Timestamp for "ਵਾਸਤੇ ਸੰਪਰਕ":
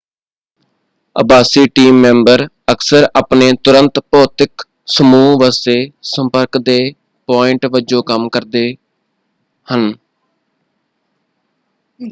5.39-6.57